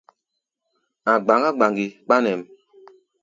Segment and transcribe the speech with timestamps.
[1.11, 2.41] A̧ gbaŋgá gbaŋgi kpa nɛ̌ʼm.